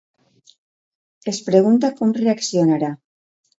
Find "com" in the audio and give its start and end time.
2.01-2.17